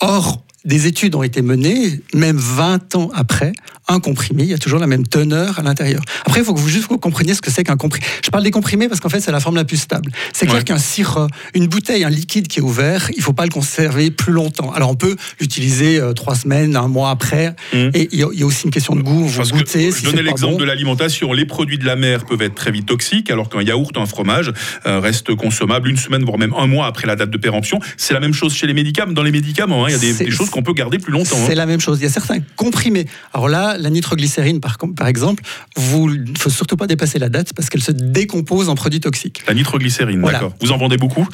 Or, 0.00 0.42
des 0.64 0.86
études 0.86 1.14
ont 1.14 1.22
été 1.22 1.42
menées, 1.42 2.00
même 2.14 2.36
20 2.36 2.96
ans 2.96 3.10
après, 3.14 3.52
un 3.88 3.98
comprimé, 3.98 4.44
il 4.44 4.48
y 4.48 4.54
a 4.54 4.58
toujours 4.58 4.78
la 4.78 4.86
même 4.86 5.06
teneur 5.06 5.58
à 5.58 5.62
l'intérieur. 5.62 6.02
Après, 6.24 6.40
il 6.40 6.44
faut 6.44 6.54
que 6.54 6.60
vous 6.60 6.68
juste 6.68 6.88
vous 6.88 6.98
compreniez 6.98 7.34
ce 7.34 7.42
que 7.42 7.50
c'est 7.50 7.64
qu'un 7.64 7.76
comprimé. 7.76 8.06
Je 8.24 8.30
parle 8.30 8.44
des 8.44 8.50
comprimés 8.50 8.88
parce 8.88 9.00
qu'en 9.00 9.08
fait, 9.08 9.20
c'est 9.20 9.32
la 9.32 9.40
forme 9.40 9.56
la 9.56 9.64
plus 9.64 9.78
stable. 9.78 10.12
C'est 10.32 10.46
clair 10.46 10.64
qu'un 10.64 10.78
sirop, 10.78 11.26
une 11.54 11.66
bouteille, 11.66 12.04
un 12.04 12.10
liquide 12.10 12.46
qui 12.46 12.60
est 12.60 12.62
ouvert, 12.62 13.10
il 13.10 13.18
ne 13.18 13.22
faut 13.22 13.32
pas 13.32 13.44
le 13.44 13.50
conserver 13.50 14.10
plus 14.10 14.32
longtemps. 14.32 14.72
Alors, 14.72 14.90
on 14.90 14.94
peut 14.94 15.16
l'utiliser 15.40 15.98
euh, 15.98 16.12
trois 16.12 16.34
semaines, 16.34 16.76
un 16.76 16.88
mois 16.88 17.10
après. 17.10 17.54
Mmh. 17.72 17.90
Et 17.94 18.08
il 18.12 18.18
y, 18.18 18.42
a 18.42 18.46
aussi 18.46 18.64
une 18.64 18.70
question 18.70 18.94
de 18.94 19.02
goût. 19.02 19.26
Vous 19.26 19.36
parce 19.36 19.52
goûtez. 19.52 19.90
je 19.90 20.04
donnais 20.04 20.22
l'exemple 20.22 20.60
de 20.60 20.64
l'alimentation. 20.64 21.32
Les 21.32 21.46
produits 21.46 21.78
de 21.78 21.84
la 21.84 21.96
mer 21.96 22.24
peuvent 22.26 22.42
être 22.42 22.54
très 22.54 22.70
vite 22.70 22.86
toxiques, 22.86 23.30
alors 23.30 23.48
qu'un 23.48 23.62
yaourt 23.62 23.96
ou 23.96 24.00
un 24.00 24.06
fromage 24.06 24.52
euh, 24.86 25.00
reste 25.00 25.34
consommable 25.34 25.88
une 25.88 25.96
semaine, 25.96 26.24
voire 26.24 26.38
même 26.38 26.54
un 26.56 26.66
mois 26.66 26.86
après 26.86 27.06
la 27.06 27.16
date 27.16 27.30
de 27.30 27.38
péremption. 27.38 27.80
C'est 27.96 28.14
la 28.14 28.20
même 28.20 28.34
chose 28.34 28.54
chez 28.54 28.66
les 28.66 28.74
médicaments. 28.74 29.12
Dans 29.12 29.22
les 29.22 29.32
médicaments, 29.32 29.84
hein, 29.84 29.88
il 29.88 29.92
y 29.92 30.10
a 30.10 30.12
des, 30.12 30.30
choses 30.30 30.49
qu'on 30.50 30.62
peut 30.62 30.72
garder 30.72 30.98
plus 30.98 31.12
longtemps. 31.12 31.36
C'est 31.46 31.52
hein. 31.52 31.54
la 31.54 31.66
même 31.66 31.80
chose. 31.80 31.98
Il 32.00 32.04
y 32.04 32.06
a 32.06 32.10
certains 32.10 32.38
comprimés. 32.56 33.06
Alors 33.32 33.48
là, 33.48 33.76
la 33.78 33.90
nitroglycérine, 33.90 34.60
par, 34.60 34.78
par 34.96 35.06
exemple, 35.06 35.42
il 35.76 36.32
ne 36.32 36.38
faut 36.38 36.50
surtout 36.50 36.76
pas 36.76 36.86
dépasser 36.86 37.18
la 37.18 37.28
date 37.28 37.52
parce 37.54 37.68
qu'elle 37.68 37.82
se 37.82 37.92
décompose 37.92 38.68
en 38.68 38.74
produits 38.74 39.00
toxiques. 39.00 39.42
La 39.46 39.54
nitroglycérine, 39.54 40.22
d'accord. 40.22 40.52
Vous 40.60 40.72
en 40.72 40.78
vendez 40.78 40.96
beaucoup? 40.96 41.26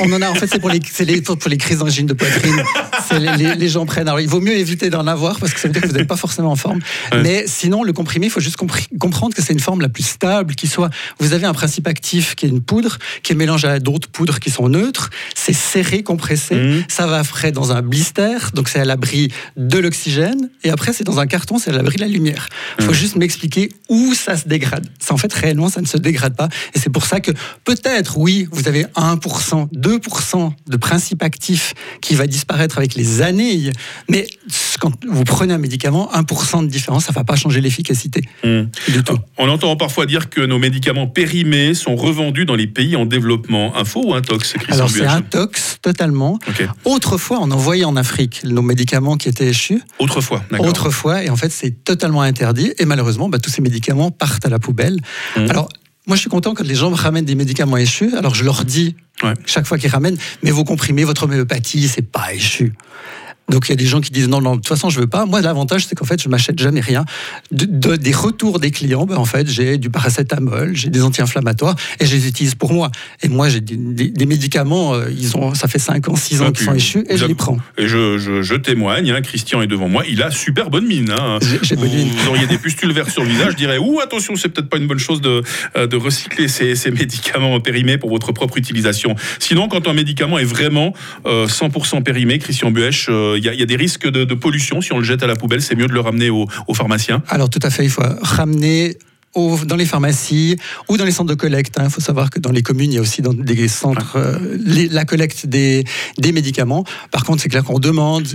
On, 0.00 0.12
en 0.12 0.22
a, 0.22 0.30
en 0.30 0.34
fait, 0.34 0.46
c'est 0.46 0.58
pour 0.58 0.70
les, 0.70 0.80
pour, 0.80 1.36
les 1.48 1.56
crises 1.56 1.78
d'angine 1.78 2.06
de 2.06 2.14
poitrine. 2.14 2.62
Les, 3.12 3.54
les, 3.56 3.68
gens 3.68 3.86
prennent. 3.86 4.08
Alors, 4.08 4.20
il 4.20 4.28
vaut 4.28 4.40
mieux 4.40 4.56
éviter 4.56 4.90
d'en 4.90 5.06
avoir 5.06 5.38
parce 5.38 5.52
que 5.52 5.60
ça 5.60 5.68
veut 5.68 5.72
dire 5.72 5.82
que 5.82 5.88
vous 5.88 5.94
n'êtes 5.94 6.08
pas 6.08 6.16
forcément 6.16 6.50
en 6.50 6.56
forme. 6.56 6.80
Mais 7.22 7.44
sinon, 7.46 7.82
le 7.82 7.92
comprimé, 7.92 8.26
il 8.26 8.30
faut 8.30 8.40
juste 8.40 8.56
comprendre 8.56 9.34
que 9.34 9.42
c'est 9.42 9.52
une 9.52 9.60
forme 9.60 9.80
la 9.80 9.88
plus 9.88 10.04
stable 10.04 10.54
qui 10.54 10.66
soit. 10.66 10.90
Vous 11.18 11.32
avez 11.32 11.46
un 11.46 11.52
principe 11.52 11.86
actif 11.86 12.34
qui 12.34 12.46
est 12.46 12.48
une 12.48 12.62
poudre, 12.62 12.98
qui 13.22 13.32
est 13.32 13.36
mélangée 13.36 13.68
à 13.68 13.78
d'autres 13.78 14.08
poudres 14.08 14.40
qui 14.40 14.50
sont 14.50 14.68
neutres. 14.68 15.10
C'est 15.34 15.52
serré, 15.52 16.02
compressé. 16.02 16.54
Mmh. 16.54 16.84
Ça 16.88 17.06
va 17.06 17.24
frais 17.24 17.52
dans 17.52 17.72
un 17.72 17.82
blister, 17.82 18.38
donc 18.54 18.68
c'est 18.68 18.80
à 18.80 18.84
l'abri 18.84 19.30
de 19.56 19.78
l'oxygène. 19.78 20.50
Et 20.64 20.70
après, 20.70 20.92
c'est 20.92 21.04
dans 21.04 21.18
un 21.18 21.26
carton, 21.26 21.58
c'est 21.58 21.70
à 21.70 21.74
l'abri 21.74 21.96
de 21.96 22.02
la 22.02 22.08
lumière. 22.08 22.48
Il 22.78 22.84
faut 22.84 22.92
mmh. 22.92 22.94
juste 22.94 23.16
m'expliquer 23.16 23.70
où 23.88 24.14
ça 24.14 24.36
se 24.36 24.48
dégrade. 24.48 24.86
Ça, 24.98 25.14
en 25.14 25.16
fait, 25.16 25.32
réellement, 25.32 25.68
ça 25.68 25.80
ne 25.80 25.86
se 25.86 25.96
dégrade 25.96 26.36
pas. 26.36 26.48
Et 26.74 26.78
c'est 26.78 26.90
pour 26.90 27.06
ça 27.06 27.20
que 27.20 27.32
peut-être, 27.64 28.18
oui, 28.18 28.48
vous 28.52 28.68
avez 28.68 28.84
1%, 28.84 29.68
2% 29.70 30.52
de 30.66 30.76
principe 30.76 31.22
actif 31.22 31.74
qui 32.00 32.14
va 32.14 32.26
disparaître 32.26 32.78
avec 32.78 32.94
les 32.94 33.22
années. 33.22 33.70
Mais 34.08 34.26
quand 34.80 34.92
vous 35.08 35.24
prenez 35.24 35.54
un 35.54 35.58
médicament, 35.58 36.10
1% 36.14 36.64
de 36.64 36.68
différence, 36.68 37.04
ça 37.04 37.12
ne 37.12 37.14
va 37.14 37.24
pas 37.24 37.36
changer 37.36 37.60
l'efficacité 37.60 38.22
mmh. 38.44 38.62
du 38.88 39.02
tout. 39.04 39.18
On 39.38 39.48
entend 39.48 39.76
parfois 39.76 40.06
dire 40.06 40.30
que 40.30 40.40
nos 40.40 40.58
médicaments 40.58 41.06
périmés 41.06 41.74
sont 41.74 41.96
revendus 41.96 42.44
dans 42.44 42.54
les 42.54 42.66
pays 42.66 42.96
en 42.96 43.06
développement. 43.06 43.76
Un 43.76 43.84
faux 43.84 44.02
ou 44.04 44.14
un 44.14 44.22
tox 44.22 44.54
Alors 44.68 44.90
c'est 44.90 45.06
un 45.06 45.22
tox 45.22 45.78
totalement. 45.82 46.38
Autrefois, 46.84 47.38
on 47.40 47.50
envoyait 47.50 47.84
en 47.84 47.96
Afrique 47.96 48.41
nos 48.44 48.62
médicaments 48.62 49.16
qui 49.16 49.28
étaient 49.28 49.48
échus. 49.48 49.82
Autrefois, 49.98 50.42
d'accord. 50.50 50.66
Autrefois, 50.66 51.22
et 51.22 51.30
en 51.30 51.36
fait 51.36 51.50
c'est 51.50 51.84
totalement 51.84 52.22
interdit. 52.22 52.72
Et 52.78 52.84
malheureusement, 52.84 53.28
bah, 53.28 53.38
tous 53.38 53.50
ces 53.50 53.62
médicaments 53.62 54.10
partent 54.10 54.46
à 54.46 54.48
la 54.48 54.58
poubelle. 54.58 54.98
Mmh. 55.36 55.46
Alors 55.50 55.68
moi, 56.06 56.16
je 56.16 56.20
suis 56.20 56.30
content 56.30 56.52
quand 56.54 56.66
les 56.66 56.74
gens 56.74 56.90
me 56.90 56.96
ramènent 56.96 57.24
des 57.24 57.36
médicaments 57.36 57.76
échus. 57.76 58.16
Alors, 58.16 58.34
je 58.34 58.42
leur 58.42 58.64
dis 58.64 58.96
chaque 59.46 59.66
fois 59.66 59.78
qu'ils 59.78 59.90
ramènent, 59.90 60.18
mais 60.42 60.50
vos 60.50 60.64
comprimés, 60.64 61.04
votre 61.04 61.24
homéopathie, 61.24 61.86
c'est 61.86 62.02
pas 62.02 62.34
échu. 62.34 62.72
Donc 63.48 63.68
il 63.68 63.70
y 63.70 63.72
a 63.72 63.76
des 63.76 63.86
gens 63.86 64.00
qui 64.00 64.10
disent 64.10 64.28
non, 64.28 64.40
non, 64.40 64.52
de 64.52 64.56
toute 64.56 64.68
façon 64.68 64.88
je 64.88 65.00
veux 65.00 65.06
pas. 65.06 65.26
Moi 65.26 65.40
l'avantage 65.40 65.86
c'est 65.86 65.94
qu'en 65.94 66.04
fait 66.04 66.22
je 66.22 66.28
m'achète 66.28 66.58
jamais 66.58 66.80
rien. 66.80 67.04
De, 67.50 67.96
des 67.96 68.12
retours 68.12 68.60
des 68.60 68.70
clients, 68.70 69.04
ben, 69.04 69.16
en 69.16 69.24
fait 69.24 69.48
j'ai 69.48 69.78
du 69.78 69.90
paracétamol, 69.90 70.74
j'ai 70.74 70.90
des 70.90 71.02
anti-inflammatoires 71.02 71.74
et 72.00 72.06
je 72.06 72.14
les 72.14 72.28
utilise 72.28 72.54
pour 72.54 72.72
moi. 72.72 72.90
Et 73.22 73.28
moi 73.28 73.48
j'ai 73.48 73.60
des, 73.60 74.26
médicaments, 74.26 74.94
euh, 74.94 75.10
ils 75.10 75.36
ont, 75.36 75.54
ça 75.54 75.68
fait 75.68 75.78
5 75.78 76.08
ans, 76.08 76.16
6 76.16 76.40
ans 76.40 76.46
ah, 76.48 76.52
qu'ils 76.52 76.66
sont 76.66 76.74
échus 76.74 77.04
et 77.08 77.16
je 77.16 77.26
les 77.26 77.34
prends. 77.34 77.58
Et 77.76 77.88
je, 77.88 78.16
je, 78.18 78.54
témoigne, 78.54 79.10
hein, 79.10 79.20
Christian 79.22 79.60
est 79.60 79.66
devant 79.66 79.88
moi, 79.88 80.04
il 80.08 80.22
a 80.22 80.30
super 80.30 80.70
bonne 80.70 80.86
mine. 80.86 81.10
Hein. 81.10 81.38
Vous, 81.40 81.76
vous, 81.76 82.28
auriez 82.28 82.46
des 82.46 82.58
pustules 82.58 82.92
vertes 82.92 83.10
sur 83.10 83.24
le 83.24 83.28
visage, 83.28 83.52
je 83.52 83.56
dirais 83.56 83.78
ouh 83.78 84.00
attention 84.00 84.36
c'est 84.36 84.48
peut-être 84.48 84.68
pas 84.68 84.78
une 84.78 84.86
bonne 84.86 84.98
chose 84.98 85.20
de, 85.20 85.42
euh, 85.76 85.86
de 85.86 85.96
recycler 85.96 86.48
ces, 86.48 86.74
ces, 86.74 86.90
médicaments 86.90 87.58
périmés 87.60 87.98
pour 87.98 88.10
votre 88.10 88.32
propre 88.32 88.56
utilisation. 88.56 89.14
Sinon 89.40 89.68
quand 89.68 89.88
un 89.88 89.92
médicament 89.92 90.38
est 90.38 90.44
vraiment 90.44 90.94
100% 91.24 91.96
euh, 91.96 92.00
périmé, 92.00 92.38
Christian 92.38 92.70
Buech, 92.70 93.08
il 93.08 93.41
y, 93.44 93.62
a 93.62 93.66
des 93.66 93.76
risques 93.76 94.08
de, 94.08 94.34
pollution. 94.34 94.80
Si 94.80 94.92
on 94.92 94.98
le 94.98 95.04
jette 95.04 95.22
à 95.22 95.26
la 95.26 95.36
poubelle, 95.36 95.62
c'est 95.62 95.74
mieux 95.74 95.86
de 95.86 95.92
le 95.92 96.00
ramener 96.00 96.30
aux 96.30 96.46
au 96.66 96.74
pharmaciens 96.74 97.22
Alors 97.28 97.50
tout 97.50 97.60
à 97.62 97.70
fait, 97.70 97.84
il 97.84 97.90
faut 97.90 98.02
ramener 98.22 98.96
dans 99.34 99.76
les 99.76 99.86
pharmacies 99.86 100.56
ou 100.88 100.96
dans 100.96 101.04
les 101.04 101.10
centres 101.10 101.30
de 101.30 101.34
collecte. 101.34 101.74
Il 101.78 101.82
hein. 101.82 101.88
faut 101.88 102.00
savoir 102.00 102.30
que 102.30 102.38
dans 102.38 102.52
les 102.52 102.62
communes, 102.62 102.92
il 102.92 102.96
y 102.96 102.98
a 102.98 103.00
aussi 103.00 103.22
dans 103.22 103.32
des 103.32 103.68
centres 103.68 104.16
euh, 104.16 104.38
la 104.90 105.04
collecte 105.04 105.46
des, 105.46 105.84
des 106.18 106.32
médicaments. 106.32 106.84
Par 107.10 107.24
contre, 107.24 107.42
c'est 107.42 107.48
clair 107.48 107.64
qu'on 107.64 107.78
demande 107.78 108.26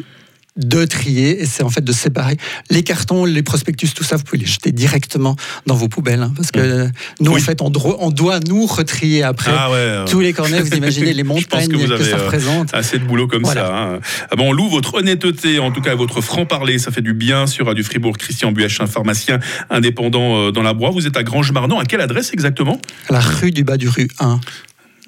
de 0.57 0.85
trier 0.85 1.41
et 1.41 1.45
c'est 1.45 1.63
en 1.63 1.69
fait 1.69 1.83
de 1.83 1.91
séparer 1.91 2.37
les 2.69 2.83
cartons, 2.83 3.25
les 3.25 3.43
prospectus, 3.43 3.93
tout 3.93 4.03
ça, 4.03 4.17
vous 4.17 4.23
pouvez 4.23 4.39
les 4.39 4.45
jeter 4.45 4.71
directement 4.71 5.35
dans 5.65 5.75
vos 5.75 5.87
poubelles 5.87 6.21
hein, 6.21 6.33
parce 6.35 6.51
que 6.51 6.85
mmh. 6.87 6.91
nous 7.21 7.31
en 7.33 7.39
fait 7.39 7.61
on, 7.61 7.71
on, 7.99 8.11
doit 8.11 8.39
nous 8.39 8.65
retrier 8.65 9.23
après 9.23 9.51
ah 9.53 9.69
euh. 9.71 10.05
tous 10.05 10.19
les 10.19 10.33
cornets. 10.33 10.61
Vous 10.61 10.75
imaginez 10.75 11.13
les 11.13 11.23
montagnes 11.23 11.69
que, 11.69 12.03
ça 12.03 12.17
euh, 12.17 12.23
représente. 12.23 12.73
Assez 12.73 12.99
de 12.99 13.05
boulot 13.05 13.27
comme 13.27 13.45
ça. 13.45 13.75
Hein. 13.75 13.99
Ah 14.31 14.35
bon, 14.35 14.49
on 14.49 14.53
loue 14.53 14.69
votre 14.69 14.95
honnêteté, 14.95 15.59
en 15.59 15.71
tout 15.71 15.81
cas 15.81 15.95
votre 15.95 16.21
franc 16.21 16.45
parler, 16.45 16.79
ça 16.79 16.91
fait 16.91 17.01
du 17.01 17.13
bien 17.13 17.47
sur 17.47 17.73
du 17.73 17.83
Fribourg. 17.83 18.17
Christian 18.17 18.53
un 18.79 18.87
pharmacien 18.87 19.39
indépendant 19.69 20.47
euh, 20.47 20.51
dans 20.51 20.63
la 20.63 20.73
Broye. 20.73 20.91
Vous 20.91 21.07
êtes 21.07 21.17
à 21.17 21.23
Grange-Marnon. 21.23 21.79
À 21.79 21.85
quelle 21.85 22.01
adresse 22.01 22.31
exactement? 22.33 22.79
À 23.09 23.13
la 23.13 23.19
rue 23.19 23.51
du 23.51 23.63
Bas 23.63 23.77
du 23.77 23.87
Rue 23.87 24.09
1. 24.19 24.39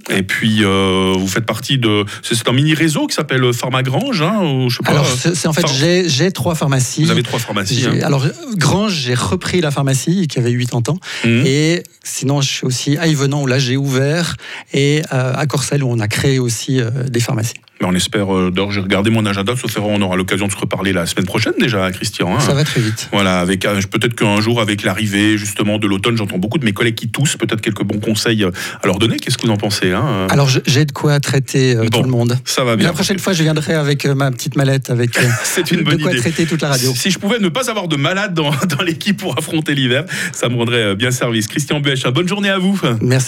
Et 0.09 0.23
puis, 0.23 0.63
euh, 0.63 1.13
vous 1.17 1.27
faites 1.27 1.45
partie 1.45 1.77
de. 1.77 2.05
C'est 2.21 2.47
un 2.47 2.53
mini 2.53 2.73
réseau 2.73 3.07
qui 3.07 3.15
s'appelle 3.15 3.53
Pharmagrange, 3.53 4.21
hein, 4.21 4.41
ou 4.43 4.69
je 4.69 4.77
sais 4.77 4.83
pas. 4.83 4.91
Alors, 4.91 5.05
c'est 5.05 5.47
en 5.47 5.53
fait, 5.53 5.67
j'ai 5.67 6.31
trois 6.31 6.55
pharmacies. 6.55 7.03
Vous 7.03 7.11
avez 7.11 7.23
trois 7.23 7.39
pharmacies. 7.39 7.85
Hein. 7.85 7.99
Alors, 8.03 8.25
Grange, 8.55 8.93
j'ai 8.93 9.13
repris 9.13 9.61
la 9.61 9.71
pharmacie 9.71 10.27
qui 10.27 10.39
avait 10.39 10.55
80 10.55 10.93
ans. 10.93 10.99
Mmh. 11.25 11.43
Et 11.45 11.83
sinon, 12.03 12.41
je 12.41 12.49
suis 12.49 12.65
aussi 12.65 12.97
à 12.97 13.07
Yvenant 13.07 13.43
où 13.43 13.47
là, 13.47 13.59
j'ai 13.59 13.77
ouvert. 13.77 14.35
Et 14.73 15.01
euh, 15.13 15.33
à 15.35 15.45
Corcelles 15.45 15.83
où 15.83 15.89
on 15.89 15.99
a 15.99 16.07
créé 16.07 16.39
aussi 16.39 16.79
euh, 16.79 16.89
des 17.07 17.19
pharmacies 17.19 17.55
on 17.87 17.95
espère, 17.95 18.35
euh, 18.35 18.51
d'or, 18.51 18.71
j'ai 18.71 18.81
regardé 18.81 19.09
mon 19.09 19.25
agenda, 19.25 19.55
sauf 19.55 19.75
erreur, 19.77 19.89
on 19.89 20.01
aura 20.01 20.15
l'occasion 20.15 20.47
de 20.47 20.51
se 20.51 20.57
reparler 20.57 20.93
la 20.93 21.05
semaine 21.05 21.25
prochaine 21.25 21.53
déjà, 21.59 21.89
Christian. 21.91 22.35
Hein. 22.35 22.39
Ça 22.39 22.53
va 22.53 22.63
très 22.63 22.81
vite. 22.81 23.09
Voilà, 23.11 23.39
avec 23.39 23.65
euh, 23.65 23.79
peut-être 23.89 24.15
qu'un 24.15 24.41
jour, 24.41 24.59
avec 24.59 24.83
l'arrivée 24.83 25.37
justement 25.37 25.77
de 25.77 25.87
l'automne, 25.87 26.17
j'entends 26.17 26.37
beaucoup 26.37 26.57
de 26.57 26.65
mes 26.65 26.73
collègues 26.73 26.95
qui 26.95 27.09
toussent, 27.09 27.37
peut-être 27.37 27.61
quelques 27.61 27.83
bons 27.83 27.99
conseils 27.99 28.43
euh, 28.43 28.51
à 28.81 28.87
leur 28.87 28.99
donner. 28.99 29.17
Qu'est-ce 29.17 29.37
que 29.37 29.47
vous 29.47 29.53
en 29.53 29.57
pensez 29.57 29.91
hein 29.91 30.27
Alors, 30.29 30.49
j'ai 30.65 30.85
de 30.85 30.91
quoi 30.91 31.19
traiter 31.19 31.77
tout 31.91 32.03
le 32.03 32.09
monde. 32.09 32.37
Ça 32.45 32.63
va 32.63 32.75
bien. 32.75 32.87
la 32.87 32.93
prochaine 32.93 33.19
fois, 33.19 33.33
je 33.33 33.43
viendrai 33.43 33.73
avec 33.73 34.05
ma 34.05 34.31
petite 34.31 34.55
mallette, 34.55 34.89
avec 34.89 35.17
C'est 35.43 35.71
une 35.71 35.83
de 35.83 35.95
quoi 35.95 36.13
traiter 36.15 36.45
toute 36.45 36.61
la 36.61 36.69
radio. 36.69 36.91
Si 36.95 37.11
je 37.11 37.19
pouvais 37.19 37.39
ne 37.39 37.49
pas 37.49 37.69
avoir 37.69 37.87
de 37.87 37.95
malade 37.95 38.33
dans, 38.33 38.51
dans 38.77 38.83
l'équipe 38.83 39.17
pour 39.17 39.37
affronter 39.37 39.75
l'hiver, 39.75 40.05
ça 40.33 40.49
me 40.49 40.55
rendrait 40.55 40.95
bien 40.95 41.11
service. 41.11 41.47
Christian 41.47 41.79
Buecha, 41.79 42.11
bonne 42.11 42.27
journée 42.27 42.49
à 42.49 42.57
vous. 42.57 42.79
Merci. 43.01 43.09